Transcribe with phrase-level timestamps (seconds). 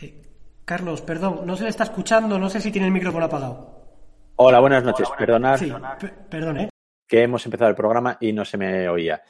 [0.00, 0.22] Eh,
[0.64, 3.74] Carlos, perdón, no se le está escuchando, no sé si tiene el micrófono apagado.
[4.36, 5.08] Hola, buenas noches.
[5.16, 6.68] Perdonad Sí, pe- perdón, ¿eh?
[7.06, 9.22] que hemos empezado el programa y no se me oía.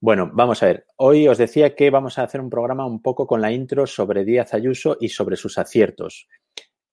[0.00, 0.86] Bueno, vamos a ver.
[0.96, 4.24] Hoy os decía que vamos a hacer un programa un poco con la intro sobre
[4.24, 6.28] Díaz Ayuso y sobre sus aciertos.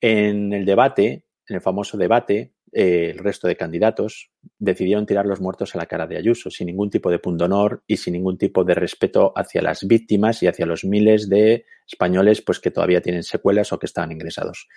[0.02, 5.40] En el debate, en el famoso debate, eh, el resto de candidatos decidieron tirar los
[5.40, 8.64] muertos a la cara de Ayuso, sin ningún tipo de pundonor y sin ningún tipo
[8.64, 13.24] de respeto hacia las víctimas y hacia los miles de españoles pues, que todavía tienen
[13.24, 14.68] secuelas o que están ingresados.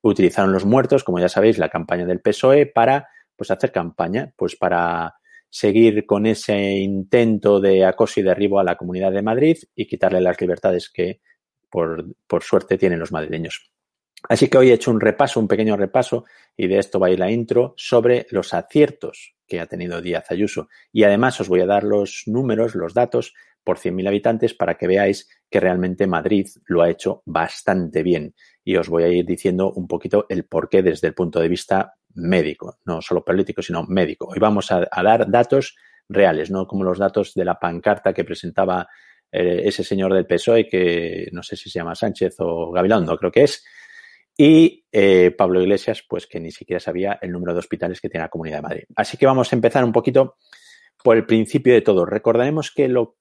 [0.00, 4.56] Utilizaron los muertos, como ya sabéis, la campaña del PSOE para pues, hacer campaña, pues
[4.56, 5.16] para
[5.50, 10.22] seguir con ese intento de acoso y derribo a la Comunidad de Madrid y quitarle
[10.22, 11.20] las libertades que,
[11.68, 13.71] por, por suerte, tienen los madrileños.
[14.28, 16.24] Así que hoy he hecho un repaso, un pequeño repaso,
[16.56, 20.30] y de esto va a ir la intro, sobre los aciertos que ha tenido Díaz
[20.30, 20.68] Ayuso.
[20.92, 23.34] Y además os voy a dar los números, los datos
[23.64, 28.34] por 100.000 habitantes para que veáis que realmente Madrid lo ha hecho bastante bien.
[28.64, 31.94] Y os voy a ir diciendo un poquito el porqué desde el punto de vista
[32.14, 34.28] médico, no solo político, sino médico.
[34.28, 35.76] Hoy vamos a, dar datos
[36.08, 38.88] reales, no como los datos de la pancarta que presentaba
[39.30, 43.32] eh, ese señor del PSOE, que no sé si se llama Sánchez o Gabilondo, creo
[43.32, 43.64] que es,
[44.36, 48.24] y eh, Pablo Iglesias, pues que ni siquiera sabía el número de hospitales que tiene
[48.24, 48.84] la Comunidad de Madrid.
[48.96, 50.36] Así que vamos a empezar un poquito
[51.02, 52.06] por el principio de todo.
[52.06, 53.16] Recordaremos que lo,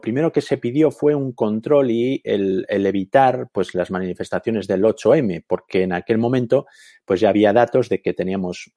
[0.00, 4.82] primero que se pidió fue un control y el, el, evitar pues, las manifestaciones del
[4.82, 6.66] 8M, porque en aquel momento
[7.04, 8.72] pues, ya había datos de que teníamos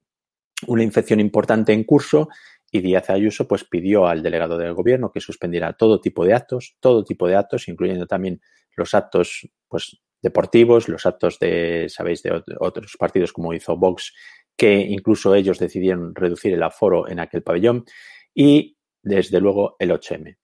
[0.65, 2.29] una infección importante en curso
[2.71, 6.75] y Díaz Ayuso pues, pidió al delegado del gobierno que suspendiera todo tipo de actos,
[6.79, 8.41] todo tipo de actos, incluyendo también
[8.75, 14.13] los actos pues, deportivos, los actos de, sabéis, de otros partidos como hizo Vox,
[14.55, 17.85] que incluso ellos decidieron reducir el aforo en aquel pabellón,
[18.33, 20.37] y desde luego el 8M.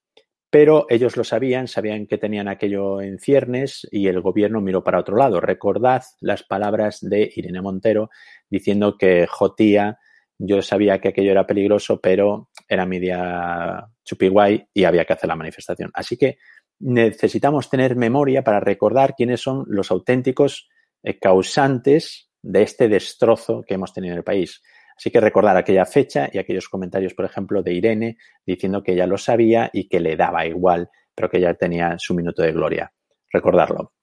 [0.49, 4.99] Pero ellos lo sabían, sabían que tenían aquello en ciernes y el gobierno miró para
[4.99, 5.41] otro lado.
[5.41, 8.11] Recordad las palabras de Irene Montero
[8.51, 9.97] diciendo que Jotía,
[10.37, 15.35] yo sabía que aquello era peligroso, pero era media chupiguay y había que hacer la
[15.35, 15.89] manifestación.
[15.91, 16.37] Así que
[16.83, 20.69] necesitamos tener memoria para recordar quiénes son los auténticos
[21.01, 24.61] eh, causantes de este destrozo que hemos tenido en el país.
[24.95, 29.07] Así que recordar aquella fecha y aquellos comentarios, por ejemplo, de Irene diciendo que ella
[29.07, 32.93] lo sabía y que le daba igual, pero que ella tenía su minuto de gloria.
[33.31, 33.93] Recordarlo.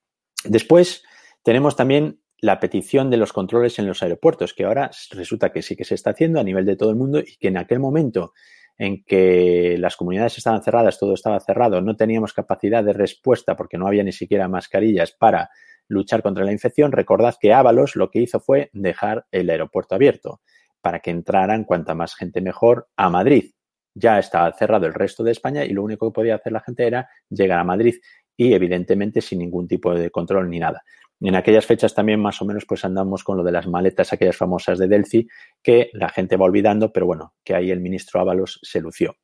[0.45, 1.05] Después
[1.43, 5.77] tenemos también la petición de los controles en los aeropuertos, que ahora resulta que sí
[5.77, 8.33] que se está haciendo a nivel de todo el mundo y que en aquel momento
[8.81, 13.77] en que las comunidades estaban cerradas, todo estaba cerrado, no teníamos capacidad de respuesta porque
[13.77, 15.51] no había ni siquiera mascarillas para
[15.87, 20.41] luchar contra la infección, recordad que Ábalos lo que hizo fue dejar el aeropuerto abierto
[20.81, 23.51] para que entraran cuanta más gente mejor a Madrid.
[23.95, 26.87] Ya estaba cerrado el resto de España y lo único que podía hacer la gente
[26.87, 27.97] era llegar a Madrid
[28.35, 30.83] y evidentemente sin ningún tipo de control ni nada.
[31.21, 34.37] En aquellas fechas también más o menos pues andamos con lo de las maletas, aquellas
[34.37, 35.29] famosas de Delphi,
[35.63, 39.17] que la gente va olvidando, pero bueno, que ahí el ministro Ábalos se lució.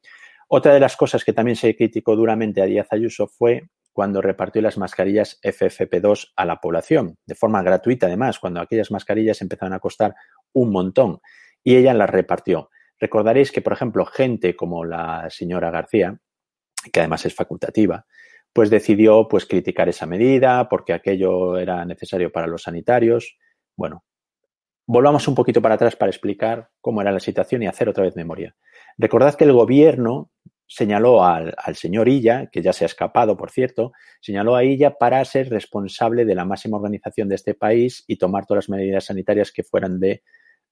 [0.49, 4.61] Otra de las cosas que también se criticó duramente a Díaz Ayuso fue cuando repartió
[4.61, 9.81] las mascarillas FFP2 a la población, de forma gratuita además, cuando aquellas mascarillas empezaron a
[9.81, 10.15] costar
[10.53, 11.21] un montón
[11.65, 12.69] y ella las repartió.
[12.99, 16.19] Recordaréis que, por ejemplo, gente como la señora García,
[16.93, 18.07] que además es facultativa,
[18.57, 23.37] pues decidió pues criticar esa medida porque aquello era necesario para los sanitarios.
[23.77, 24.03] Bueno,
[24.87, 28.17] volvamos un poquito para atrás para explicar cómo era la situación y hacer otra vez
[28.17, 28.57] memoria.
[28.97, 30.31] Recordad que el gobierno
[30.67, 33.93] señaló al, al, señor Illa, que ya se ha escapado, por cierto,
[34.23, 38.47] señaló a Illa para ser responsable de la máxima organización de este país y tomar
[38.47, 40.23] todas las medidas sanitarias que fueran de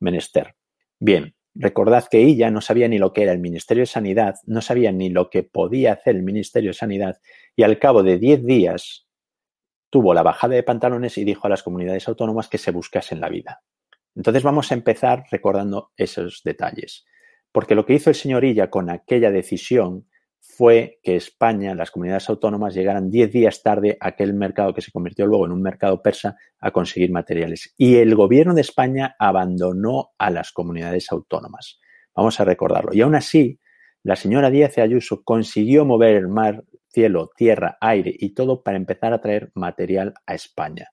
[0.00, 0.54] menester.
[0.98, 4.60] Bien, Recordad que ella no sabía ni lo que era el Ministerio de Sanidad, no
[4.60, 7.20] sabía ni lo que podía hacer el Ministerio de Sanidad
[7.54, 9.06] y al cabo de 10 días
[9.88, 13.28] tuvo la bajada de pantalones y dijo a las comunidades autónomas que se buscasen la
[13.28, 13.62] vida.
[14.16, 17.04] Entonces vamos a empezar recordando esos detalles.
[17.52, 20.08] Porque lo que hizo el señor Illa con aquella decisión
[20.56, 24.92] fue que España, las comunidades autónomas, llegaran 10 días tarde a aquel mercado que se
[24.92, 27.74] convirtió luego en un mercado persa a conseguir materiales.
[27.76, 31.80] Y el gobierno de España abandonó a las comunidades autónomas.
[32.14, 32.94] Vamos a recordarlo.
[32.94, 33.58] Y aún así,
[34.02, 39.12] la señora Díaz Ayuso consiguió mover el mar, cielo, tierra, aire y todo para empezar
[39.12, 40.88] a traer material a España.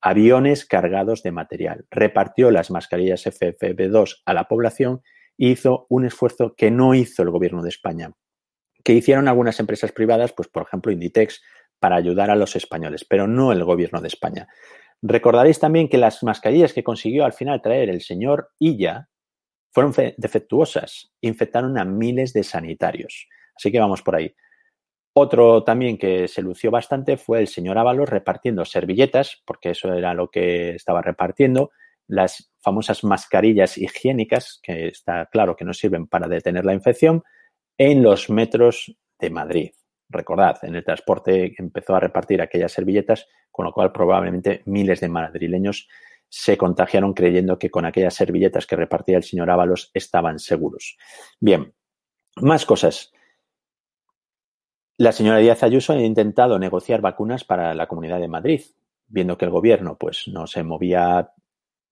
[0.00, 1.86] Aviones cargados de material.
[1.90, 5.00] Repartió las mascarillas FFP2 a la población
[5.38, 8.10] e hizo un esfuerzo que no hizo el gobierno de España
[8.86, 11.42] que hicieron algunas empresas privadas, pues por ejemplo Inditex,
[11.80, 14.46] para ayudar a los españoles, pero no el gobierno de España.
[15.02, 19.08] Recordaréis también que las mascarillas que consiguió al final traer el señor Illa
[19.72, 23.26] fueron defectuosas, infectaron a miles de sanitarios.
[23.56, 24.32] Así que vamos por ahí.
[25.14, 30.14] Otro también que se lució bastante fue el señor Ábalos repartiendo servilletas, porque eso era
[30.14, 31.72] lo que estaba repartiendo,
[32.06, 37.24] las famosas mascarillas higiénicas, que está claro que no sirven para detener la infección,
[37.78, 39.70] en los metros de Madrid.
[40.08, 45.08] Recordad, en el transporte empezó a repartir aquellas servilletas, con lo cual probablemente miles de
[45.08, 45.88] madrileños
[46.28, 50.96] se contagiaron creyendo que con aquellas servilletas que repartía el señor Ábalos estaban seguros.
[51.40, 51.74] Bien,
[52.36, 53.12] más cosas.
[54.98, 58.62] La señora Díaz Ayuso ha intentado negociar vacunas para la Comunidad de Madrid,
[59.06, 61.32] viendo que el gobierno pues, no se movía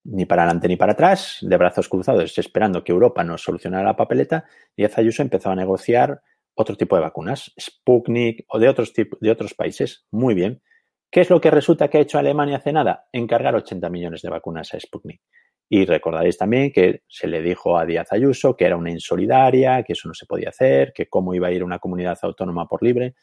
[0.04, 3.96] ni para adelante ni para atrás, de brazos cruzados, esperando que Europa nos solucionara la
[3.96, 4.44] papeleta,
[4.76, 6.22] Díaz Ayuso empezó a negociar
[6.54, 10.06] otro tipo de vacunas, Sputnik o de otros, de otros países.
[10.10, 10.62] Muy bien.
[11.10, 13.06] ¿Qué es lo que resulta que ha hecho Alemania hace nada?
[13.12, 15.20] Encargar 80 millones de vacunas a Sputnik.
[15.68, 19.94] Y recordaréis también que se le dijo a Díaz Ayuso que era una insolidaria, que
[19.94, 23.14] eso no se podía hacer, que cómo iba a ir una comunidad autónoma por libre.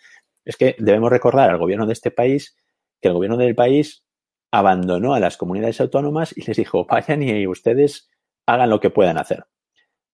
[0.44, 2.58] Es que debemos recordar al gobierno de este país
[3.00, 4.04] que el gobierno del país
[4.52, 8.10] abandonó a las comunidades autónomas y les dijo, vayan y ustedes
[8.46, 9.46] hagan lo que puedan hacer.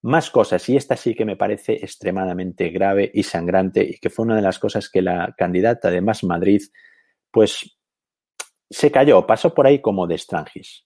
[0.03, 4.25] Más cosas, y esta sí que me parece extremadamente grave y sangrante y que fue
[4.25, 6.61] una de las cosas que la candidata de Más Madrid,
[7.31, 7.77] pues
[8.69, 10.85] se cayó, pasó por ahí como de estrangis.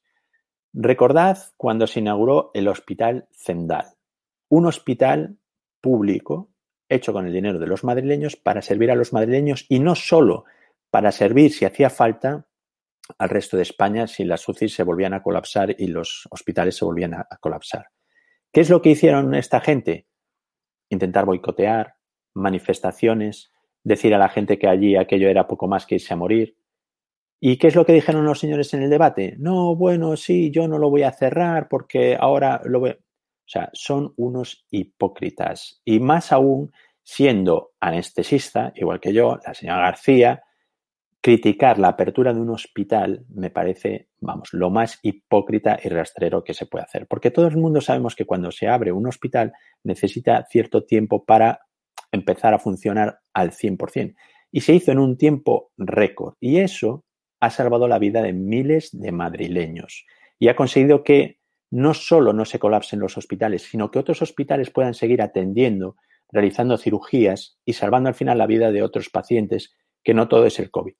[0.73, 3.87] Recordad cuando se inauguró el Hospital Zendal,
[4.47, 5.37] un hospital
[5.81, 6.51] público
[6.87, 10.45] hecho con el dinero de los madrileños para servir a los madrileños y no solo
[10.89, 12.47] para servir si hacía falta
[13.17, 16.85] al resto de España si las UCI se volvían a colapsar y los hospitales se
[16.85, 17.87] volvían a, colapsar.
[18.51, 20.07] ¿Qué es lo que hicieron esta gente?
[20.89, 21.95] Intentar boicotear,
[22.33, 23.51] manifestaciones,
[23.83, 26.57] decir a la gente que allí aquello era poco más que irse a morir.
[27.39, 29.35] ¿Y qué es lo que dijeron los señores en el debate?
[29.39, 32.91] No, bueno, sí, yo no lo voy a cerrar porque ahora lo voy.
[32.91, 35.81] O sea, son unos hipócritas.
[35.83, 36.71] Y más aún
[37.03, 40.43] siendo anestesista, igual que yo, la señora García,
[41.21, 46.55] criticar la apertura de un hospital me parece, vamos, lo más hipócrita y rastrero que
[46.55, 47.07] se puede hacer.
[47.07, 51.61] Porque todo el mundo sabemos que cuando se abre un hospital necesita cierto tiempo para
[52.11, 54.15] empezar a funcionar al 100%.
[54.53, 56.33] y se hizo en un tiempo récord.
[56.41, 57.05] Y eso
[57.39, 60.05] ha salvado la vida de miles de madrileños
[60.39, 64.69] y ha conseguido que no solo no se colapsen los hospitales, sino que otros hospitales
[64.69, 65.95] puedan seguir atendiendo,
[66.29, 69.73] realizando cirugías y salvando al final la vida de otros pacientes,
[70.03, 70.95] que no todo es el COVID.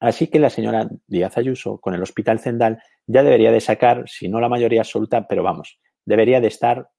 [0.00, 4.28] Así que la señora Díaz Ayuso, con el Hospital Zendal, ya debería de sacar, si
[4.28, 6.90] no la mayoría absoluta, pero vamos, debería de estar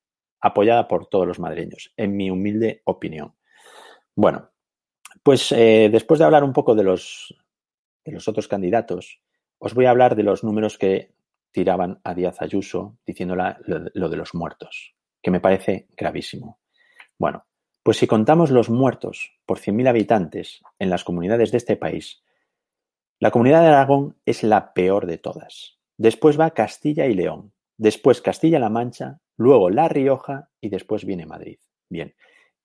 [0.42, 3.36] apoyada por todos los madrileños, en mi humilde opinión.
[4.16, 4.50] Bueno,
[5.24, 7.36] pues eh, después de hablar un poco de los,
[8.04, 9.22] de los otros candidatos,
[9.58, 11.16] os voy a hablar de los números que
[11.52, 16.60] tiraban a Díaz Ayuso diciéndola lo, de los muertos, que me parece gravísimo.
[17.18, 17.46] Bueno,
[17.82, 22.25] pues si contamos los muertos por 100.000 habitantes en las comunidades de este país,
[23.20, 25.80] la comunidad de Aragón es la peor de todas.
[25.98, 31.58] Después va Castilla y León, después Castilla-La Mancha, luego La Rioja y después viene Madrid.
[31.90, 32.14] Bien.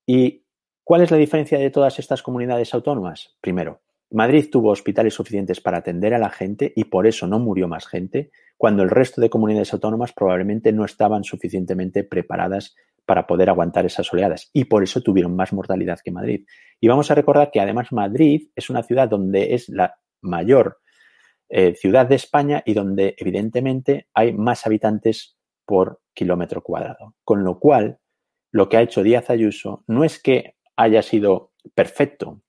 [0.06, 0.44] ¿Y
[0.82, 3.36] cuál es la diferencia de todas estas comunidades autónomas?
[3.40, 7.68] Primero, Madrid tuvo hospitales suficientes para atender a la gente y por eso no murió
[7.68, 12.74] más gente, cuando el resto de comunidades autónomas probablemente no estaban suficientemente preparadas
[13.06, 16.44] para poder aguantar esas oleadas y por eso tuvieron más mortalidad que Madrid.
[16.80, 20.80] Y vamos a recordar que además Madrid es una ciudad donde es la mayor
[21.48, 25.36] eh, ciudad de España y donde evidentemente hay más habitantes
[25.66, 27.14] por kilómetro cuadrado.
[27.24, 27.98] Con lo cual,
[28.52, 32.42] lo que ha hecho Díaz Ayuso no es que haya sido perfecto,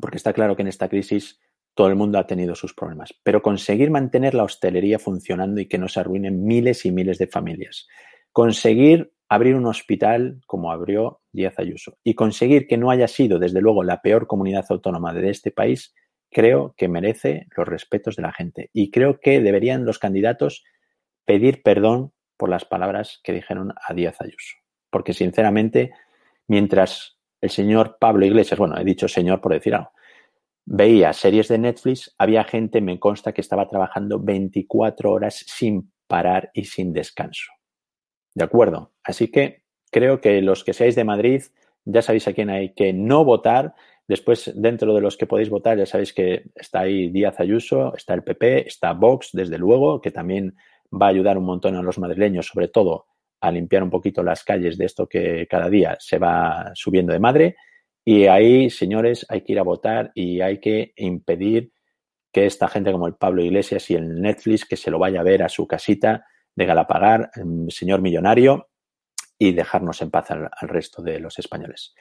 [0.00, 1.40] porque está claro que en esta crisis
[1.74, 5.78] todo el mundo ha tenido sus problemas, pero conseguir mantener la hostelería funcionando y que
[5.78, 7.88] no se arruinen miles y miles de familias,
[8.32, 13.60] conseguir abrir un hospital como abrió Díaz Ayuso y conseguir que no haya sido, desde
[13.60, 15.94] luego, la peor comunidad autónoma de este país,
[16.34, 20.64] creo que merece los respetos de la gente y creo que deberían los candidatos
[21.24, 24.56] pedir perdón por las palabras que dijeron a Díaz Ayuso,
[24.90, 25.92] porque sinceramente,
[26.48, 29.92] mientras el señor Pablo Iglesias, bueno, he dicho señor por decir algo,
[30.66, 36.50] veía series de Netflix, había gente, me consta, que estaba trabajando 24 horas sin parar
[36.52, 37.52] y sin descanso.
[38.34, 38.92] ¿De acuerdo?
[39.04, 41.42] Así que creo que los que seáis de Madrid
[41.84, 43.74] ya sabéis a quién hay que no votar.
[44.06, 48.14] Después, dentro de los que podéis votar, ya sabéis que está ahí Díaz Ayuso, está
[48.14, 50.56] el PP, está Vox, desde luego, que también
[50.92, 53.06] va a ayudar un montón a los madrileños, sobre todo
[53.40, 57.18] a limpiar un poquito las calles de esto que cada día se va subiendo de
[57.18, 57.56] madre.
[58.04, 61.72] Y ahí, señores, hay que ir a votar y hay que impedir
[62.32, 65.24] que esta gente como el Pablo Iglesias y el Netflix que se lo vaya a
[65.24, 68.68] ver a su casita de Galapagar, mm, señor millonario,
[69.38, 71.94] y dejarnos en paz al, resto de los españoles.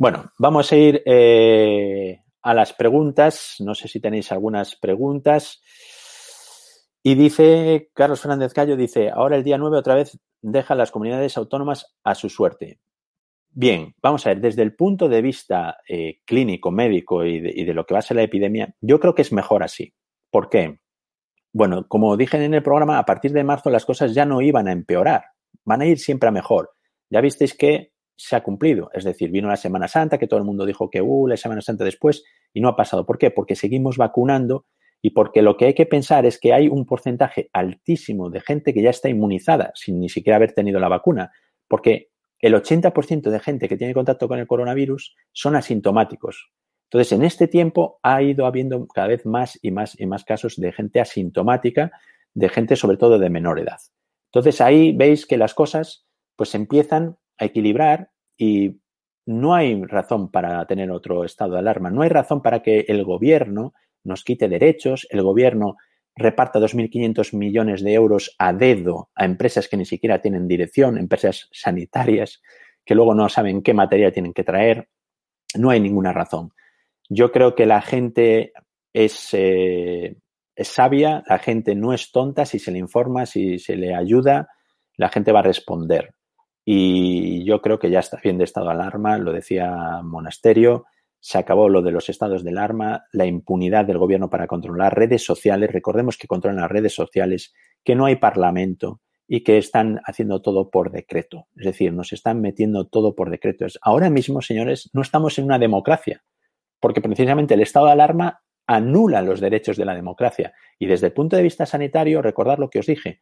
[0.00, 3.56] Bueno, vamos a ir eh, a las preguntas.
[3.58, 5.60] No sé si tenéis algunas preguntas.
[7.02, 11.36] Y dice Carlos Fernández Callo, dice, ahora el día 9 otra vez deja las comunidades
[11.36, 12.80] autónomas a su suerte.
[13.50, 17.84] Bien, vamos a ver, desde el punto de vista eh, clínico, médico y de, lo
[17.84, 19.92] que va a ser la epidemia, yo creo que es mejor así.
[20.30, 20.78] ¿Por qué?
[21.52, 24.66] Bueno, como dije en el programa, a partir de marzo las cosas ya no iban
[24.66, 25.24] a empeorar,
[25.66, 26.70] van a ir siempre a mejor.
[27.10, 30.44] Ya visteis que se ha cumplido, es decir, vino la Semana Santa, que todo el
[30.44, 32.22] mundo dijo que, uh, la Semana Santa después,
[32.52, 33.06] y no ha pasado.
[33.06, 33.30] ¿Por qué?
[33.30, 34.66] Porque seguimos vacunando
[35.00, 38.74] y porque lo que hay que pensar es que hay un porcentaje altísimo de gente
[38.74, 41.30] que ya está inmunizada sin ni siquiera haber tenido la vacuna,
[41.66, 42.10] porque
[42.40, 46.50] el 80% de gente que tiene contacto con el coronavirus son asintomáticos.
[46.90, 50.56] Entonces, en este tiempo ha ido habiendo cada vez más y más y más casos
[50.56, 51.90] de gente asintomática,
[52.34, 53.78] de gente sobre todo de menor edad.
[54.26, 58.09] Entonces, ahí veis que las cosas pues empiezan a equilibrar
[58.40, 58.80] y
[59.26, 63.04] no hay razón para tener otro estado de alarma, no hay razón para que el
[63.04, 65.76] gobierno nos quite derechos, el gobierno
[66.16, 71.50] reparta 2.500 millones de euros a dedo a empresas que ni siquiera tienen dirección, empresas
[71.52, 72.40] sanitarias,
[72.82, 74.88] que luego no saben qué materia tienen que traer.
[75.54, 76.54] No hay ninguna razón.
[77.10, 78.54] Yo creo que la gente
[78.94, 80.16] es, eh,
[80.56, 84.48] es sabia, la gente no es tonta, si se le informa, si se le ayuda,
[84.96, 86.14] la gente va a responder.
[86.72, 90.86] Y yo creo que ya está bien de estado de alarma, lo decía Monasterio,
[91.18, 95.24] se acabó lo de los estados del arma, la impunidad del gobierno para controlar redes
[95.24, 95.72] sociales.
[95.72, 100.70] Recordemos que controlan las redes sociales, que no hay parlamento y que están haciendo todo
[100.70, 101.48] por decreto.
[101.56, 103.66] Es decir, nos están metiendo todo por decreto.
[103.82, 106.22] Ahora mismo, señores, no estamos en una democracia,
[106.78, 110.52] porque precisamente el estado de alarma anula los derechos de la democracia.
[110.78, 113.18] Y desde el punto de vista sanitario, recordar lo que os dije,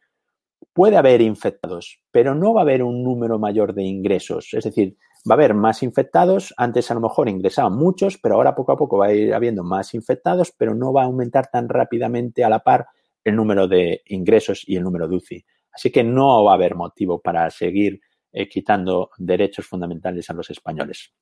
[0.79, 4.53] puede haber infectados, pero no va a haber un número mayor de ingresos.
[4.53, 4.95] Es decir,
[5.29, 6.53] va a haber más infectados.
[6.55, 9.61] Antes a lo mejor ingresaban muchos, pero ahora poco a poco va a ir habiendo
[9.61, 12.87] más infectados, pero no va a aumentar tan rápidamente a la par
[13.25, 15.45] el número de ingresos y el número de UCI.
[15.73, 17.99] Así que no va a haber motivo para seguir
[18.31, 21.13] eh, quitando derechos fundamentales a los españoles.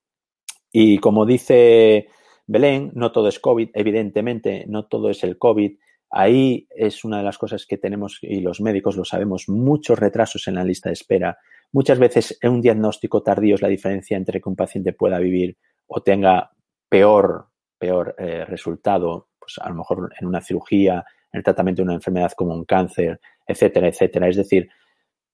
[0.71, 2.09] Y como dice
[2.45, 5.79] Belén, no todo es COVID, evidentemente, no todo es el COVID.
[6.09, 10.47] Ahí es una de las cosas que tenemos, y los médicos lo sabemos, muchos retrasos
[10.47, 11.37] en la lista de espera.
[11.71, 16.01] Muchas veces un diagnóstico tardío es la diferencia entre que un paciente pueda vivir o
[16.01, 16.51] tenga
[16.87, 17.47] peor,
[17.77, 21.95] peor eh, resultado, pues a lo mejor en una cirugía, en el tratamiento de una
[21.95, 24.29] enfermedad como un cáncer, etcétera, etcétera.
[24.29, 24.69] Es decir,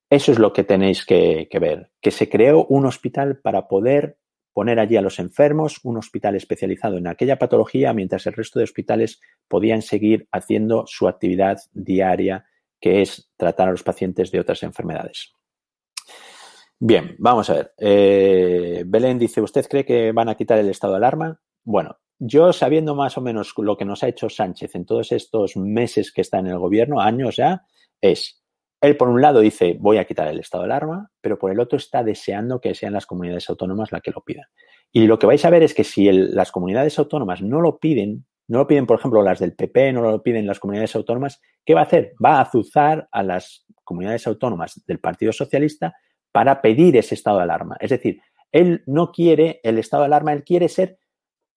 [0.10, 4.18] eso es lo que tenéis que ver, que se creó un hospital para poder
[4.54, 8.64] poner allí a los enfermos, un hospital especializado en aquella patología, mientras el resto de
[8.64, 12.46] hospitales podían seguir haciendo su actividad diaria,
[12.80, 15.34] que es tratar a los pacientes de otras enfermedades.
[16.80, 17.74] Bien, vamos a ver.
[17.78, 21.40] Eh, Belén dice, ¿usted cree que van a quitar el estado de alarma?
[21.64, 25.56] Bueno, yo sabiendo más o menos lo que nos ha hecho Sánchez en todos estos
[25.56, 27.66] meses que está en el gobierno, años ya,
[28.02, 28.43] es
[28.84, 31.62] él, por un lado, dice, voy a quitar el estado de alarma, pero por el
[31.62, 34.46] otro está deseando que sean las comunidades autónomas las que lo pidan.
[34.92, 38.26] Y lo que vais a ver es que si las comunidades autónomas no lo piden,
[38.50, 41.74] no lo piden, por ejemplo, las del PP, no lo piden las comunidades autónomas, ¿qué
[41.74, 42.14] va a hacer?
[42.24, 45.96] Va a azuzar a las comunidades autónomas del Partido Socialista
[46.34, 47.78] para pedir ese estado de alarma.
[47.80, 48.20] Es decir,
[48.52, 51.00] él no quiere el estado de alarma, él quiere ser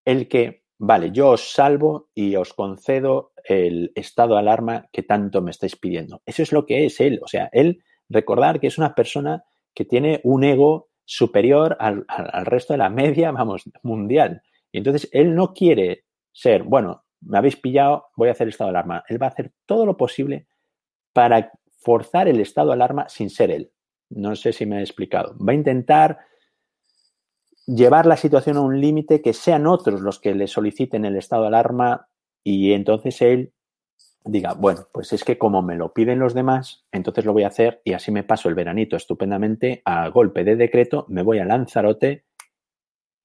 [0.05, 5.43] el que vale, yo os salvo y os concedo el estado de alarma que tanto
[5.43, 6.23] me estáis pidiendo.
[6.27, 7.21] Eso es lo que es él.
[7.23, 12.47] O sea, él, recordar que es una persona que tiene un ego superior al, al,
[12.47, 14.43] resto de la media, vamos, mundial.
[14.73, 18.79] Y entonces él no quiere ser, bueno, me habéis pillado, voy a hacer estado de
[18.79, 19.05] alarma.
[19.09, 20.49] Él va a hacer todo lo posible
[21.13, 23.73] para forzar el estado de alarma sin ser él.
[24.11, 25.37] No sé si me he explicado.
[25.39, 26.19] Va a intentar
[27.67, 31.43] llevar la situación a un límite que sean otros los que le soliciten el estado
[31.43, 32.09] de alarma
[32.49, 33.53] y entonces él
[34.25, 37.49] diga, bueno, pues es que como me lo piden los demás, entonces lo voy a
[37.49, 41.45] hacer y así me paso el veranito estupendamente a golpe de decreto, me voy a
[41.45, 42.25] Lanzarote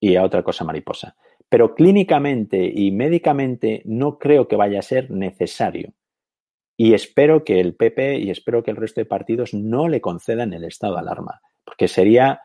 [0.00, 1.14] y a otra cosa mariposa.
[1.48, 5.92] Pero clínicamente y médicamente no creo que vaya a ser necesario.
[6.76, 10.52] Y espero que el PP y espero que el resto de partidos no le concedan
[10.52, 12.40] el estado de alarma, porque sería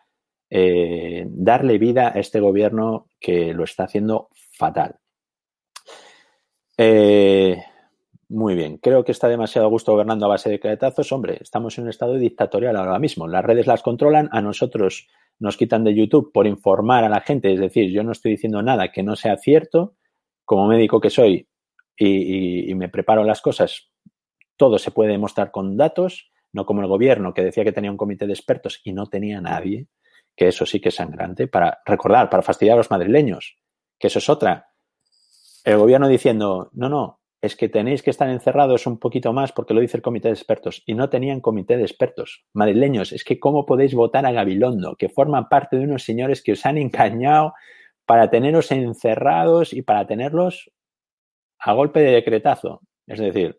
[0.51, 4.99] eh, darle vida a este gobierno que lo está haciendo fatal.
[6.77, 7.61] Eh,
[8.29, 11.11] muy bien, creo que está demasiado a gusto gobernando a base de decretazos.
[11.11, 13.27] Hombre, estamos en un estado dictatorial ahora mismo.
[13.27, 15.07] Las redes las controlan, a nosotros
[15.39, 17.53] nos quitan de YouTube por informar a la gente.
[17.53, 19.95] Es decir, yo no estoy diciendo nada que no sea cierto.
[20.45, 21.47] Como médico que soy
[21.97, 23.91] y, y, y me preparo las cosas,
[24.55, 27.97] todo se puede demostrar con datos, no como el gobierno que decía que tenía un
[27.97, 29.87] comité de expertos y no tenía nadie
[30.37, 33.57] que eso sí que es sangrante, para recordar, para fastidiar a los madrileños,
[33.99, 34.69] que eso es otra.
[35.67, 39.73] El gobierno diciendo, no, no, es que tenéis que estar encerrados un poquito más porque
[39.73, 40.81] lo dice el comité de expertos.
[40.85, 42.45] Y no tenían comité de expertos.
[42.53, 46.53] Madrileños, es que cómo podéis votar a Gabilondo, que forman parte de unos señores que
[46.53, 47.53] os han engañado
[48.05, 50.71] para teneros encerrados y para tenerlos
[51.59, 52.79] a golpe de decretazo.
[53.05, 53.57] Es decir,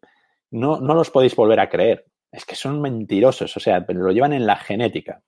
[0.51, 2.07] no, no los podéis volver a creer.
[2.33, 5.21] Es que son mentirosos, o sea, lo llevan en la genética.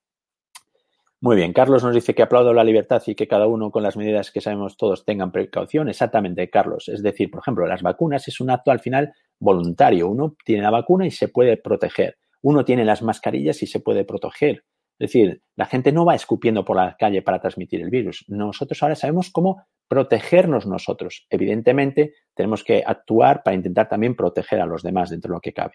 [1.23, 3.95] Muy bien, Carlos nos dice que aplaudo la libertad y que cada uno con las
[3.95, 5.91] medidas que sabemos todos tengan precaución.
[5.91, 6.89] Exactamente, Carlos.
[6.89, 10.09] Es decir, por ejemplo, las vacunas es un acto al final voluntario.
[10.09, 12.17] Uno tiene la vacuna y se puede proteger.
[12.41, 14.65] Uno tiene las mascarillas y se puede proteger.
[14.99, 18.25] Es decir, la gente no va escupiendo por la calle para transmitir el virus.
[18.29, 21.27] Nosotros ahora sabemos cómo protegernos nosotros.
[21.29, 25.53] Evidentemente, tenemos que actuar para intentar también proteger a los demás dentro de lo que
[25.53, 25.75] cabe.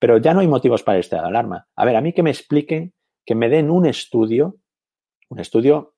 [0.00, 1.68] Pero ya no hay motivos para esta alarma.
[1.76, 2.92] A ver, a mí que me expliquen,
[3.24, 4.56] que me den un estudio
[5.30, 5.94] un estudio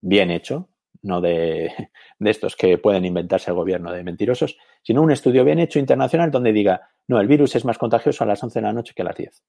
[0.00, 0.68] bien hecho,
[1.02, 1.72] no de,
[2.18, 6.30] de, estos que pueden inventarse el gobierno de mentirosos, sino un estudio bien hecho internacional
[6.30, 9.02] donde diga, no, el virus es más contagioso a las 11 de la noche que
[9.02, 9.42] a las 10.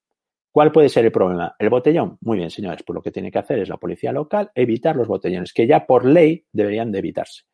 [0.52, 1.54] ¿Cuál puede ser el problema?
[1.58, 2.18] ¿El botellón?
[2.22, 5.06] Muy bien, señores, pues lo que tiene que hacer es la policía local evitar los
[5.06, 7.44] botellones, que ya por ley deberían de evitarse.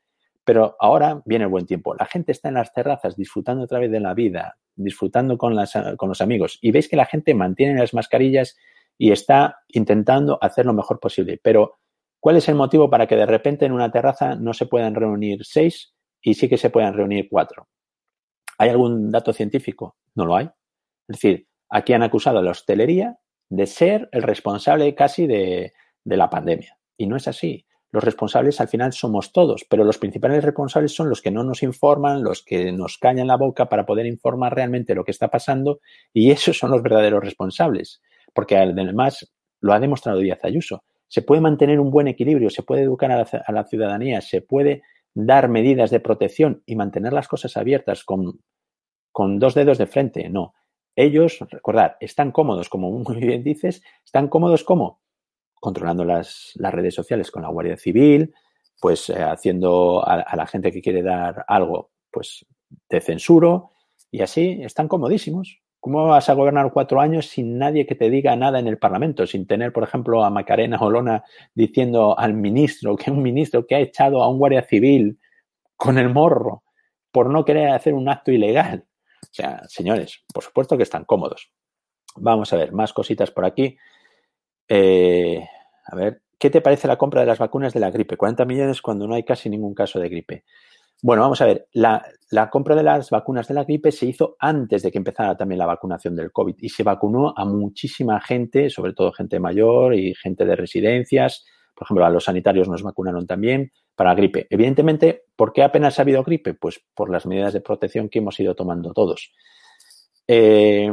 [0.45, 1.95] Pero ahora viene el buen tiempo.
[1.95, 5.75] La gente está en las terrazas disfrutando otra vez de la vida, disfrutando con, las,
[5.99, 6.59] con los amigos.
[6.63, 8.57] Y veis que la gente mantiene las mascarillas
[8.99, 11.39] y está intentando hacer lo mejor posible.
[11.43, 11.79] Pero,
[12.21, 15.45] ¿cuál es el motivo para que de repente en una terraza no se puedan reunir
[15.45, 17.69] seis y sí que se puedan reunir cuatro?
[18.59, 19.97] ¿Hay algún dato científico?
[20.15, 20.47] No lo hay.
[21.09, 25.73] Es decir, aquí han acusado a la hostelería de ser el responsable casi de,
[26.05, 26.79] la pandemia.
[26.97, 27.67] Y no es así.
[27.93, 31.63] Los responsables al final somos todos, pero los principales responsables son los que no nos
[31.63, 35.81] informan, los que nos cañan la boca para poder informar realmente lo que está pasando
[36.13, 38.01] y esos son los verdaderos responsables
[38.37, 40.85] porque además lo ha demostrado Díaz Ayuso.
[41.09, 44.43] Se puede mantener un buen equilibrio, se puede educar a la, a la ciudadanía, se
[44.43, 44.83] puede
[45.15, 48.41] dar medidas de protección y mantener las cosas abiertas con,
[49.11, 50.29] con dos dedos de frente.
[50.29, 50.53] No.
[50.95, 55.01] Ellos, recordad, están cómodos, como muy bien dices, están cómodos como
[55.55, 58.35] controlando las, redes sociales con la Guardia Civil,
[58.79, 62.45] pues eh, haciendo a, a, la gente que quiere dar algo, pues
[62.87, 63.71] te censuro
[64.11, 65.63] y así están comodísimos.
[65.87, 69.25] ¿Cómo vas a gobernar cuatro años sin nadie que te diga nada en el Parlamento?
[69.25, 71.23] Sin tener, por ejemplo, a Macarena Olona
[71.55, 75.21] diciendo al ministro que un ministro que ha echado a un guardia civil
[75.77, 76.65] con el morro
[77.13, 78.85] por no querer hacer un acto ilegal.
[79.23, 81.53] O sea, señores, por supuesto que están cómodos.
[82.17, 83.79] Vamos a ver, más cositas por aquí.
[84.67, 85.41] Eh,
[85.85, 88.17] a ver, ¿qué te parece la compra de las vacunas de la gripe?
[88.17, 90.45] 40 millones cuando no hay casi ningún caso de gripe.
[91.07, 94.83] Bueno, vamos a ver, la, compra de las vacunas de la gripe se hizo antes
[94.83, 98.93] de que empezara también la vacunación del COVID y se vacunó a muchísima gente, sobre
[98.93, 101.47] todo gente mayor y gente de residencias.
[101.77, 104.49] Por ejemplo, a los sanitarios nos vacunaron también para la gripe.
[104.51, 106.55] Evidentemente, ¿por qué apenas ha habido gripe?
[106.55, 109.33] Pues por las medidas de protección que hemos ido tomando todos.
[110.27, 110.91] Eh,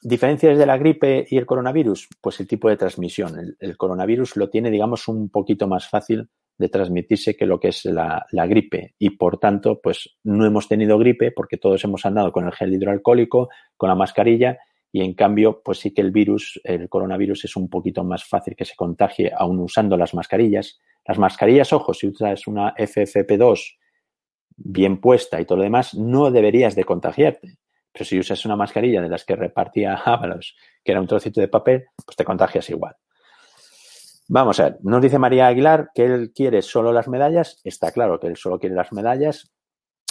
[0.00, 2.08] ¿Diferencias de la gripe y el coronavirus?
[2.22, 3.54] Pues el tipo de transmisión.
[3.58, 7.86] El, coronavirus lo tiene, digamos, un poquito más fácil de transmitirse que lo que es
[7.86, 12.32] la, la, gripe y por tanto pues no hemos tenido gripe porque todos hemos andado
[12.32, 14.58] con el gel hidroalcohólico, con la mascarilla
[14.92, 18.54] y en cambio pues sí que el virus, el coronavirus es un poquito más fácil
[18.54, 20.78] que se contagie aún usando las mascarillas.
[21.06, 23.78] Las mascarillas, ojo, si usas una FFP2
[24.56, 27.56] bien puesta y todo lo demás, no deberías de contagiarte.
[27.90, 31.48] Pero si usas una mascarilla de las que repartía Ábalos, que era un trocito de
[31.48, 32.96] papel, pues te contagias igual.
[34.32, 37.60] Vamos a ver, nos dice María Aguilar que él quiere solo las medallas.
[37.64, 39.50] Está claro que él solo quiere las medallas.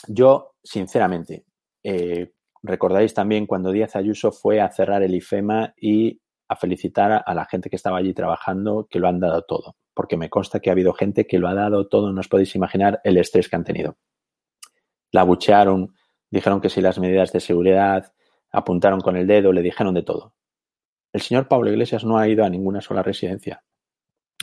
[0.10, 1.46] Yo, sinceramente,
[1.84, 7.34] eh, recordáis también cuando Díaz Ayuso fue a cerrar el IFEMA y a felicitar a
[7.34, 10.70] la gente que estaba allí trabajando, que lo han dado todo, porque me consta que
[10.70, 13.56] ha habido gente que lo ha dado todo, no os podéis imaginar el estrés que
[13.56, 13.96] han tenido.
[15.14, 15.96] La buchearon,
[16.30, 18.12] dijeron que si las medidas de seguridad,
[18.52, 20.34] apuntaron con el dedo, le dijeron de todo.
[21.14, 23.64] El señor Pablo Iglesias no ha ido a ninguna sola residencia.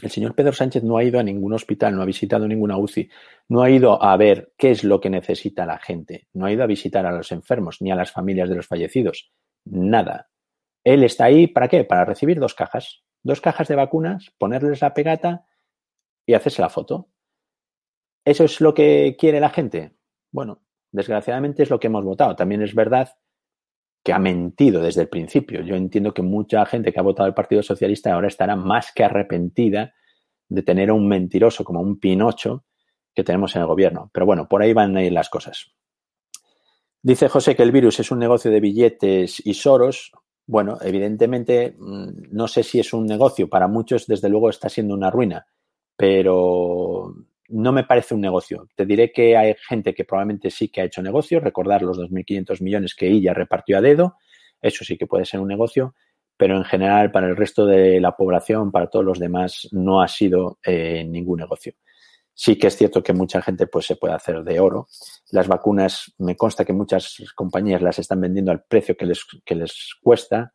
[0.02, 3.08] El señor Pedro Sánchez no ha ido a ningún hospital, no ha visitado ninguna UCI,
[3.48, 6.62] no ha ido a ver qué es lo que necesita la gente, no ha ido
[6.62, 9.32] a visitar a los enfermos ni a las familias de los fallecidos.
[9.64, 10.28] Nada.
[10.84, 11.84] Él está ahí para qué?
[11.84, 13.04] Para recibir dos cajas.
[13.22, 15.46] Dos cajas de vacunas, ponerles la pegata
[16.26, 17.08] y hacerse la foto.
[18.24, 19.96] ¿Eso es lo que quiere la gente?
[20.30, 22.36] Bueno, desgraciadamente es lo que hemos votado.
[22.36, 23.16] También es verdad
[24.06, 25.62] que ha mentido desde el principio.
[25.62, 29.02] Yo entiendo que mucha gente que ha votado al Partido Socialista ahora estará más que
[29.02, 29.94] arrepentida
[30.48, 32.64] de tener a un mentiroso como un Pinocho
[33.12, 34.08] que tenemos en el gobierno.
[34.14, 35.72] Pero bueno, por ahí van a ir las cosas.
[37.02, 40.12] Dice José que el virus es un negocio de billetes y soros.
[40.46, 43.48] Bueno, evidentemente, mm, no sé si es un negocio.
[43.48, 45.48] Para muchos, desde luego, está siendo una ruina.
[45.96, 47.12] Pero
[47.48, 48.68] no me parece un negocio.
[48.74, 52.60] Te diré que hay gente que probablemente sí que ha hecho negocio, recordar los 2.500
[52.62, 54.16] millones que ella repartió a dedo,
[54.60, 55.94] eso sí que puede ser un negocio,
[56.36, 60.08] pero en general para el resto de la población, para todos los demás, no ha
[60.08, 61.74] sido eh, ningún negocio.
[62.34, 64.88] Sí que es cierto que mucha gente pues se puede hacer de oro.
[65.30, 69.54] Las vacunas, me consta que muchas compañías las están vendiendo al precio que les, que
[69.54, 70.52] les cuesta,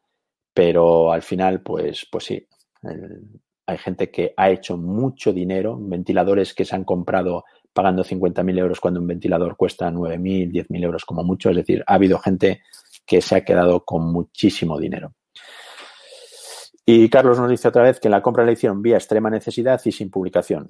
[0.54, 2.48] pero al final, pues, pues sí,
[3.66, 8.80] hay gente que ha hecho mucho dinero, ventiladores que se han comprado pagando 50.000 euros
[8.80, 11.50] cuando un ventilador cuesta 9.000, 10.000 euros como mucho.
[11.50, 12.62] Es decir, ha habido gente
[13.06, 15.14] que se ha quedado con muchísimo dinero.
[16.86, 19.92] Y Carlos nos dice otra vez que la compra la hicieron vía extrema necesidad y
[19.92, 20.70] sin publicación.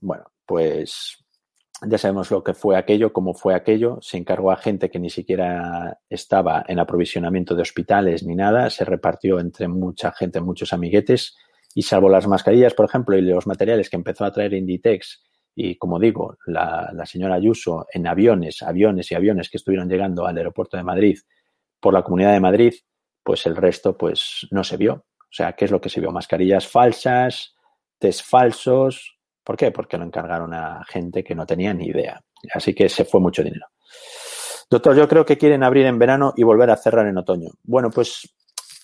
[0.00, 1.18] Bueno, pues
[1.86, 3.98] ya sabemos lo que fue aquello, cómo fue aquello.
[4.00, 8.70] Se encargó a gente que ni siquiera estaba en aprovisionamiento de hospitales ni nada.
[8.70, 11.36] Se repartió entre mucha gente, muchos amiguetes
[11.74, 15.24] y salvo las mascarillas, por ejemplo, y los materiales que empezó a traer Inditex,
[15.56, 20.26] y como digo, la, la, señora Ayuso en aviones, aviones y aviones que estuvieron llegando
[20.26, 21.18] al aeropuerto de Madrid
[21.80, 22.74] por la Comunidad de Madrid,
[23.22, 25.06] pues el resto pues no se vio.
[25.18, 26.12] O sea, ¿qué es lo que se vio?
[26.12, 27.54] Mascarillas falsas,
[27.98, 29.18] test falsos.
[29.42, 29.70] ¿Por qué?
[29.70, 32.22] Porque lo encargaron a gente que no tenía ni idea.
[32.52, 33.66] Así que se fue mucho dinero.
[34.70, 37.50] Doctor, yo creo que quieren abrir en verano y volver a cerrar en otoño.
[37.62, 38.33] Bueno, pues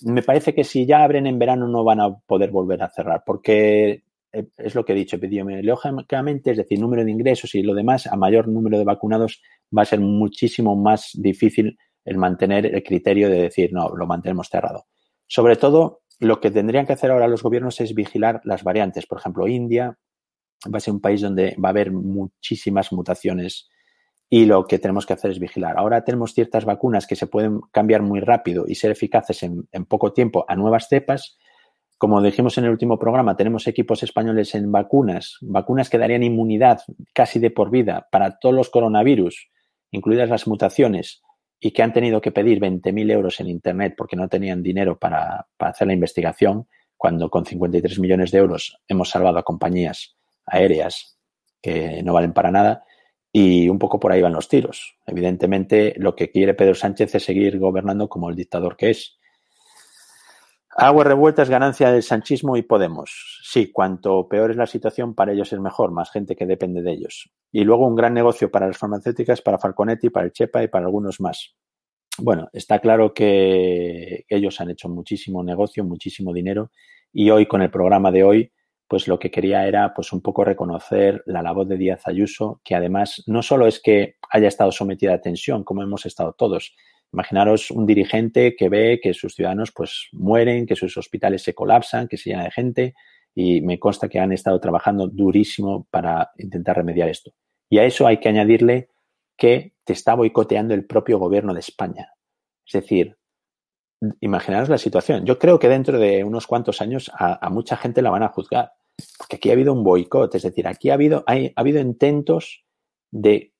[0.02, 3.22] me parece que si ya abren en verano no van a poder volver a cerrar,
[3.24, 7.74] porque eh, es lo que he dicho, epidemiológicamente, es decir, número de ingresos y lo
[7.74, 9.42] demás, a mayor número de vacunados
[9.76, 14.48] va a ser muchísimo más difícil el mantener el criterio de decir, no, lo mantenemos
[14.48, 14.86] cerrado.
[15.26, 19.06] Sobre todo, lo que tendrían que hacer ahora los gobiernos es vigilar las variantes.
[19.06, 19.98] Por ejemplo, India
[20.66, 23.68] va a ser un país donde va a haber muchísimas mutaciones
[24.32, 25.76] y lo que tenemos que hacer es vigilar.
[25.76, 30.12] Ahora tenemos ciertas vacunas que se pueden cambiar muy rápido y ser eficaces en, poco
[30.12, 31.36] tiempo a nuevas cepas.
[31.98, 36.80] Como dijimos en el último programa, tenemos equipos españoles en vacunas, vacunas que darían inmunidad
[37.12, 39.48] casi de por vida para todos los coronavirus,
[39.90, 41.22] incluidas las mutaciones,
[41.58, 45.48] y que han tenido que pedir 20.000 euros en Internet porque no tenían dinero para,
[45.56, 50.16] para hacer la investigación, cuando con 53 millones de euros hemos salvado a compañías
[50.46, 51.18] aéreas
[51.60, 52.84] que no valen para nada
[53.32, 54.98] y un poco por ahí van los tiros.
[55.06, 59.18] Evidentemente, lo que quiere Pedro Sánchez es seguir gobernando como el dictador que es.
[60.76, 63.40] Agua revuelta es ganancia del sanchismo y Podemos.
[63.42, 66.92] Sí, cuanto peor es la situación, para ellos es mejor, más gente que depende de
[66.92, 67.30] ellos.
[67.50, 70.86] Y luego un gran negocio para las farmacéuticas, para Falconetti, para el Chepa y para
[70.86, 71.56] algunos más.
[72.18, 76.70] Bueno, está claro que ellos han hecho muchísimo negocio, muchísimo dinero
[77.12, 78.52] y hoy con el programa de hoy
[78.90, 82.74] pues lo que quería era pues un poco reconocer la labor de Díaz Ayuso, que
[82.74, 86.74] además no solo es que haya estado sometida a tensión, como hemos estado todos.
[87.12, 92.08] Imaginaros un dirigente que ve que sus ciudadanos pues mueren, que sus hospitales se colapsan,
[92.08, 92.94] que se llenan de gente
[93.32, 97.30] y me consta que han estado trabajando durísimo para intentar remediar esto.
[97.68, 98.88] Y a eso hay que añadirle
[99.36, 102.14] que te está boicoteando el propio gobierno de España.
[102.66, 103.16] Es decir,
[104.18, 105.24] imaginaros la situación.
[105.26, 108.72] Yo creo que dentro de unos cuantos años a mucha gente la van a juzgar
[109.18, 112.64] porque aquí ha habido un boicot, es decir, aquí ha habido, ha habido intentos
[113.10, 113.52] de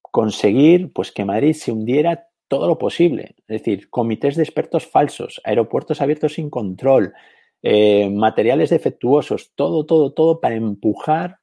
[0.00, 3.34] conseguir pues, que Madrid se hundiera todo lo posible.
[3.48, 7.14] Es decir, comités de expertos falsos, aeropuertos abiertos sin control,
[7.62, 11.38] eh, materiales defectuosos, todo, todo, todo para empujar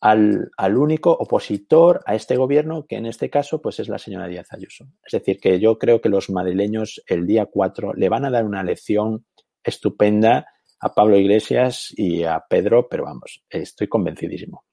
[0.00, 4.28] al, al, único opositor a este gobierno, que en este caso pues es la señora
[4.28, 4.86] Díaz Ayuso.
[5.02, 8.44] Es decir, que yo creo que los madrileños el día 4 le van a dar
[8.44, 9.24] una lección
[9.62, 10.46] estupenda
[10.84, 14.64] a Pablo Iglesias y a Pedro, pero vamos, estoy convencidísimo.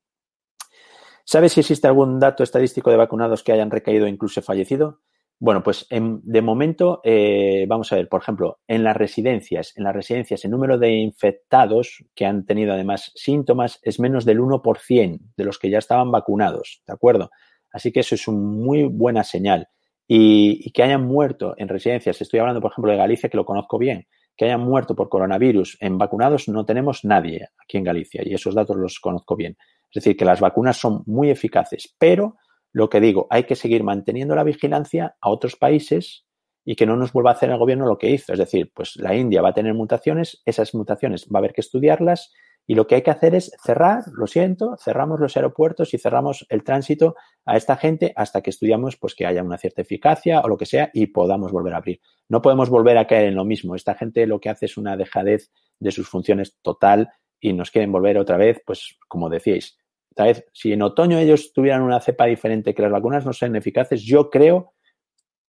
[1.24, 5.00] ¿Sabes si existe algún dato estadístico de vacunados que hayan recaído o incluso fallecido?
[5.40, 9.86] Bueno, pues en, de momento, eh, vamos a ver, por ejemplo, en las residencias, en
[9.86, 15.20] las residencias, el número de infectados que han tenido además síntomas es menos del 1%
[15.38, 17.32] de los que ya estaban vacunados, ¿de acuerdo?
[17.72, 19.70] Así que eso es una muy buena señal.
[20.08, 23.46] Y, y que hayan muerto en residencias, estoy hablando, por ejemplo, de Galicia, que lo
[23.46, 28.22] conozco bien, que hayan muerto por coronavirus en vacunados no tenemos nadie aquí en Galicia
[28.26, 29.58] y esos datos los conozco bien.
[29.92, 32.38] Es decir, que las vacunas son muy eficaces, pero
[32.74, 36.26] lo que digo, hay que seguir manteniendo la vigilancia a otros países
[36.64, 38.34] y que no nos vuelva a hacer el gobierno lo que hizo.
[38.34, 41.62] Es decir, pues la India va a tener mutaciones, esas mutaciones va a haber que
[41.62, 42.32] estudiarlas
[42.72, 46.46] y lo que hay que hacer es cerrar, lo siento, cerramos los aeropuertos y cerramos
[46.48, 50.48] el tránsito a esta gente hasta que estudiamos pues que haya una cierta eficacia o
[50.48, 52.00] lo que sea y podamos volver a abrir.
[52.30, 53.76] No podemos volver a caer en lo mismo.
[53.76, 57.10] Esta gente lo que hace es una dejadez de sus funciones total
[57.42, 59.78] y nos quieren volver otra vez, pues como decíais,
[60.10, 63.58] otra vez, si en otoño ellos tuvieran una cepa diferente que las vacunas no sean
[63.58, 64.76] eficaces, yo creo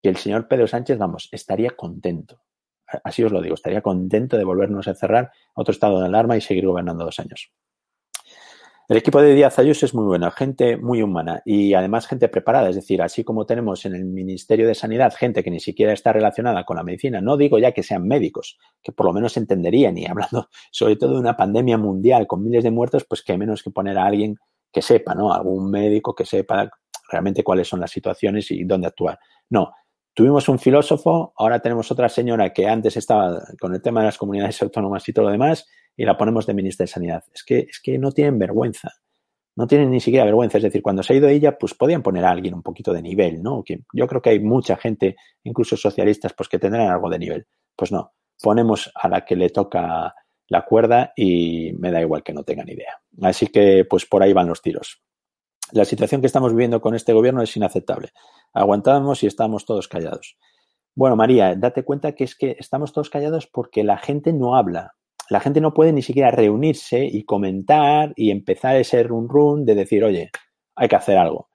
[0.02, 2.42] que el señor Pedro Sánchez, vamos, estaría contento
[3.04, 6.40] así os lo digo, estaría contento de volvernos a cerrar otro estado de alarma y
[6.40, 7.52] seguir gobernando dos años.
[8.88, 12.68] El equipo de Díaz Ayuso es muy bueno, gente muy humana y además gente preparada.
[12.68, 16.12] Es decir, así como tenemos en el Ministerio de Sanidad gente que ni siquiera está
[16.12, 19.96] relacionada con la medicina, no digo ya que sean médicos, que por lo menos entenderían
[19.96, 23.62] y hablando sobre todo de una pandemia mundial con miles de muertos, pues que menos
[23.62, 24.36] que poner a alguien
[24.70, 25.32] que sepa, ¿no?
[25.32, 26.68] Algún médico que sepa
[27.10, 29.18] realmente cuáles son las situaciones y dónde actuar.
[29.48, 29.72] No,
[30.14, 34.18] Tuvimos un filósofo, ahora tenemos otra señora que antes estaba con el tema de las
[34.18, 37.24] comunidades autónomas y todo lo demás, y la ponemos de ministra de Sanidad.
[37.34, 38.90] Es que, es que no tienen vergüenza.
[39.56, 40.58] No tienen ni siquiera vergüenza.
[40.58, 43.02] Es decir, cuando se ha ido ella, pues podían poner a alguien un poquito de
[43.02, 43.62] nivel, ¿no?
[43.62, 47.46] Que yo creo que hay mucha gente, incluso socialistas, pues que tendrán algo de nivel.
[47.76, 50.14] Pues no, ponemos a la que le toca
[50.48, 53.00] la cuerda y me da igual que no tengan idea.
[53.22, 55.02] Así que, pues por ahí van los tiros.
[55.72, 58.10] La situación que estamos viviendo con este gobierno es inaceptable.
[58.52, 60.36] Aguantamos y estamos todos callados.
[60.94, 64.94] Bueno, María, date cuenta que es que estamos todos callados porque la gente no habla.
[65.30, 69.74] La gente no puede ni siquiera reunirse y comentar y empezar ese run run de
[69.74, 70.30] decir, oye,
[70.76, 71.48] hay que hacer algo.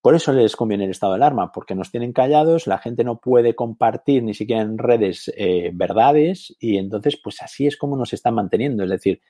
[0.00, 3.20] Por eso les conviene el estado de alarma, porque nos tienen callados, la gente no
[3.20, 8.12] puede compartir ni siquiera en redes eh, verdades y entonces pues así es como nos
[8.12, 8.82] están manteniendo.
[8.82, 9.20] Es decir,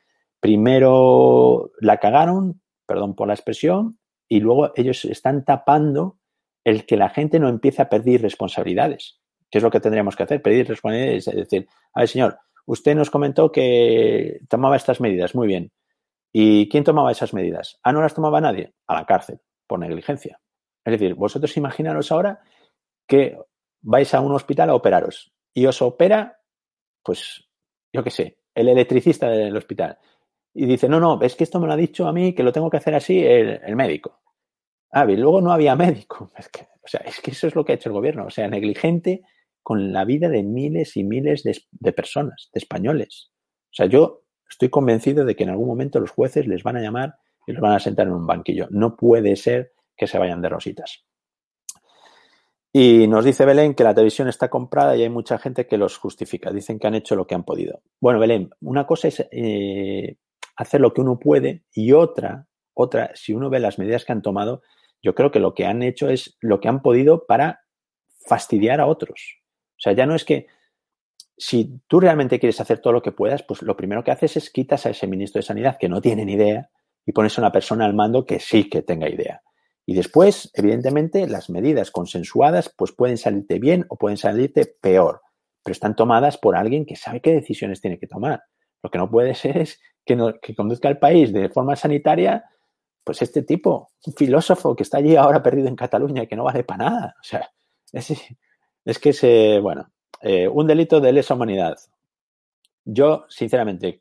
[0.40, 3.98] primero la cagaron, perdón por la expresión,
[4.28, 6.18] y luego ellos están tapando
[6.64, 9.20] el que la gente no empiece a pedir responsabilidades.
[9.50, 10.42] ¿Qué es lo que tendríamos que hacer?
[10.42, 11.28] Pedir responsabilidades.
[11.28, 15.34] Es decir, a ver, señor, usted nos comentó que tomaba estas medidas.
[15.34, 15.70] Muy bien.
[16.32, 17.78] ¿Y quién tomaba esas medidas?
[17.82, 18.74] Ah, no las tomaba nadie.
[18.86, 20.40] A la cárcel, por negligencia.
[20.84, 22.40] Es decir, vosotros imaginaros ahora
[23.06, 23.38] que
[23.80, 26.40] vais a un hospital a operaros y os opera,
[27.02, 27.48] pues,
[27.92, 29.98] yo qué sé, el electricista del hospital
[30.60, 32.50] y dice, no, no, es que esto me lo ha dicho a mí, que lo
[32.50, 34.18] tengo que hacer así el, médico.
[34.90, 36.32] Ah, y luego no había médico.
[36.36, 38.26] Es que, o sea, es que eso es lo que ha hecho el gobierno.
[38.26, 39.22] O sea, negligente
[39.62, 43.30] con la vida de miles y miles de, personas, de españoles.
[43.66, 46.80] O sea, yo estoy convencido de que en algún momento los jueces les van a
[46.80, 47.14] llamar
[47.46, 48.66] y los van a sentar en un banquillo.
[48.70, 51.04] No puede ser que se vayan de rositas.
[52.72, 55.98] Y nos dice Belén que la televisión está comprada y hay mucha gente que los
[55.98, 56.50] justifica.
[56.50, 57.80] Dicen que han hecho lo que han podido.
[58.00, 60.16] Bueno, Belén, una cosa es eh,
[60.58, 64.22] hacer lo que uno puede y otra, otra, si uno ve las medidas que han
[64.22, 64.62] tomado,
[65.00, 67.60] yo creo que lo que han hecho es lo que han podido para
[68.26, 69.36] fastidiar a otros.
[69.70, 70.48] O sea, ya no es que
[71.36, 74.50] si tú realmente quieres hacer todo lo que puedas, pues lo primero que haces es
[74.50, 76.68] quitas a ese ministro de Sanidad que no tiene ni idea
[77.06, 79.42] y pones a una persona al mando que sí que tenga idea.
[79.86, 85.22] Y después, evidentemente, las medidas consensuadas pues pueden salirte bien o pueden salirte peor,
[85.62, 88.42] pero están tomadas por alguien que sabe qué decisiones tiene que tomar.
[88.82, 92.44] Lo que no puede ser es que, que conduzca al país de forma sanitaria,
[93.04, 96.44] pues este tipo, un filósofo que está allí ahora perdido en Cataluña y que no
[96.44, 97.16] vale para nada.
[97.20, 97.50] O sea,
[97.92, 98.12] es,
[98.84, 101.76] es que se, bueno, eh, un delito de lesa humanidad.
[102.84, 104.00] Yo, sinceramente,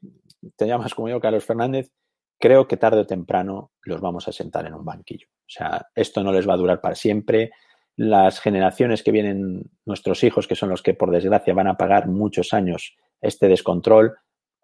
[0.55, 1.91] te llamas como yo, Carlos Fernández,
[2.39, 5.27] creo que tarde o temprano los vamos a sentar en un banquillo.
[5.27, 7.51] O sea, esto no les va a durar para siempre.
[7.95, 12.07] Las generaciones que vienen, nuestros hijos, que son los que por desgracia van a pagar
[12.07, 14.17] muchos años este descontrol,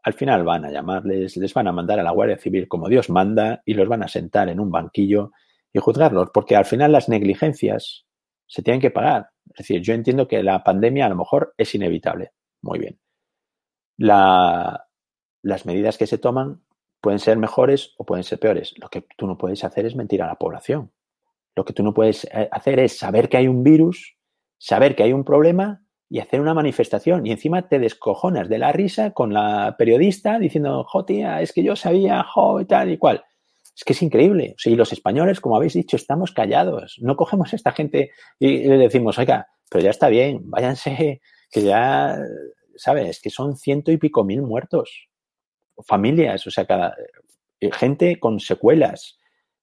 [0.03, 3.09] al final van a llamarles, les van a mandar a la Guardia Civil como Dios
[3.09, 5.31] manda y los van a sentar en un banquillo
[5.71, 8.05] y juzgarlos, porque al final las negligencias
[8.45, 9.29] se tienen que pagar.
[9.45, 12.31] Es decir, yo entiendo que la pandemia a lo mejor es inevitable.
[12.61, 12.99] Muy bien.
[13.97, 14.87] La,
[15.41, 16.61] las medidas que se toman
[17.01, 18.73] pueden ser mejores o pueden ser peores.
[18.79, 20.91] Lo que tú no puedes hacer es mentir a la población.
[21.55, 24.17] Lo que tú no puedes eh, hacer es saber que hay un virus,
[24.57, 25.82] saber que hay un problema
[26.13, 27.25] y hacer una manifestación.
[27.25, 31.63] Y encima te descojonas de la risa con la periodista diciendo, jo, tía, es que
[31.63, 33.23] yo sabía, jo, y tal y cual.
[33.75, 34.55] Es que es increíble.
[34.63, 36.99] O y los españoles, como habéis dicho, estamos callados.
[37.01, 41.63] No cogemos a esta gente y le decimos, oiga, pero ya está bien, váyanse, que
[41.63, 42.19] ya,
[42.75, 43.19] ¿sabes?
[43.19, 45.07] Que son ciento y pico mil muertos
[45.87, 46.95] familias, o sea, cada,
[47.59, 49.17] eh, gente con secuelas,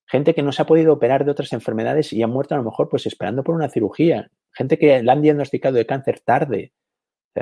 [0.05, 2.65] gente que no se ha podido operar de otras enfermedades y ha muerto a lo
[2.65, 6.73] mejor pues esperando por una cirugía, gente que la han diagnosticado de cáncer tarde.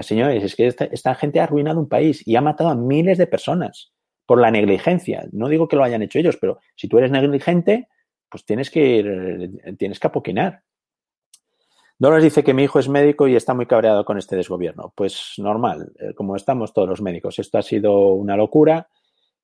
[0.02, 3.28] Señores, es que esta, gente ha arruinado un país y ha matado a miles de
[3.28, 3.91] personas
[4.26, 5.28] por la negligencia.
[5.32, 7.88] No digo que lo hayan hecho ellos, pero si tú eres negligente,
[8.30, 10.62] pues tienes que ir, tienes que apoquinar.
[11.98, 14.93] Dolores dice que mi hijo es médico y está muy cabreado con este desgobierno.
[14.95, 17.39] Pues normal, eh, como estamos todos los médicos.
[17.39, 18.88] Esto ha sido una locura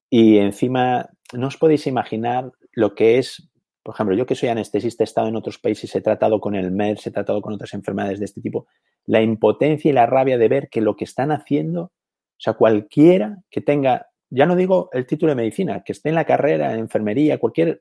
[0.09, 3.49] y encima no os podéis imaginar lo que es,
[3.85, 6.71] por ejemplo, yo que soy anestesista, he estado en otros países, he tratado con el
[6.71, 8.65] MERS, he tratado con otras enfermedades de este tipo,
[9.05, 13.43] la impotencia y la rabia de ver que lo que están haciendo, o sea, cualquiera
[13.51, 16.79] que tenga, ya no digo el título de medicina, que esté en la carrera, en
[16.79, 17.79] enfermería, cualquier,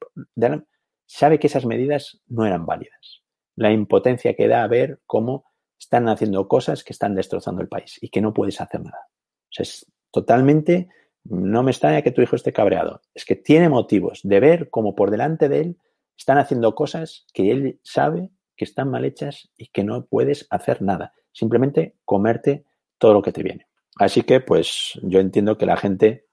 [1.07, 3.23] sabe que esas medidas no eran válidas.
[3.57, 5.47] La impotencia que da a ver cómo
[5.79, 9.09] están haciendo cosas que están destrozando el país y que no puedes hacer nada.
[9.09, 10.90] O sea, es totalmente,
[11.25, 14.95] no me extraña que tu hijo esté cabreado, es que tiene motivos de ver cómo
[14.95, 15.79] por delante de él
[16.16, 20.83] están haciendo cosas que él sabe que están mal hechas y que no puedes hacer
[20.83, 22.64] nada, simplemente comerte
[22.98, 23.66] todo lo que te viene.
[23.96, 26.27] Así que, pues, yo entiendo que la gente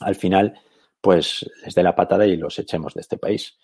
[0.00, 0.58] al final,
[1.00, 3.56] pues, les dé la patada y los echemos de este país.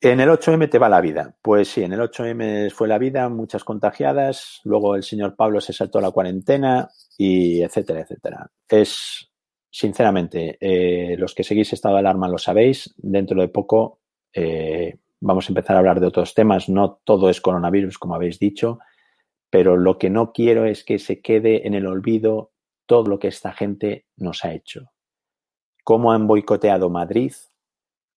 [0.00, 1.34] En el 8M te va la vida.
[1.40, 5.72] Pues sí, en el 8M fue la vida, muchas contagiadas, luego el señor Pablo se
[5.72, 8.50] saltó la cuarentena y etcétera, etcétera.
[8.68, 9.30] Es,
[9.70, 14.00] sinceramente, eh, los que seguís estado de alarma lo sabéis, dentro de poco
[14.34, 18.38] eh, vamos a empezar a hablar de otros temas, no todo es coronavirus, como habéis
[18.38, 18.78] dicho,
[19.48, 22.52] pero lo que no quiero es que se quede en el olvido
[22.86, 24.90] todo lo que esta gente nos ha hecho.
[25.84, 27.32] Cómo han boicoteado Madrid,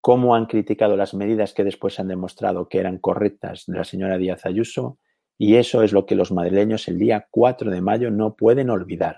[0.02, 4.18] cómo han criticado las medidas que después han demostrado que eran correctas de la señora
[4.18, 4.98] Díaz Ayuso,
[5.38, 9.18] y eso es lo que los madrileños el día 4 de mayo no pueden olvidar.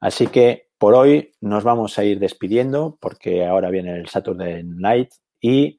[0.00, 5.10] Así que por hoy nos vamos a ir despidiendo porque ahora viene el Saturday Night
[5.40, 5.76] y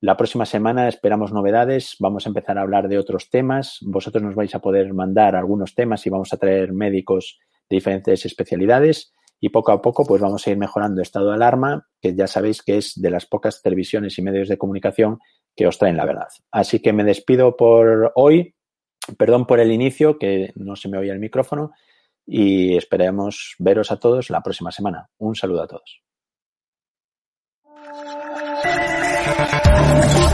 [0.00, 4.36] la próxima semana esperamos novedades, vamos a empezar a hablar de otros temas, vosotros nos
[4.36, 9.48] vais a poder mandar algunos temas y vamos a traer médicos de diferentes especialidades y
[9.48, 12.78] poco a poco pues vamos a ir mejorando estado de alarma, que ya sabéis que
[12.78, 15.18] es de las pocas televisiones y medios de comunicación
[15.56, 16.28] que os traen la verdad.
[16.52, 18.54] Así que me despido por hoy,
[19.18, 21.72] perdón por el inicio, que no se me oía el micrófono,
[22.24, 25.08] y esperemos veros a todos la próxima semana.
[25.18, 26.07] Un saludo a todos.
[29.88, 30.27] Thank you.